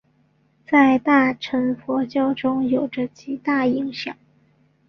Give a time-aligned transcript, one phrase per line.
[0.65, 4.17] 在大乘佛教中有着极大影响。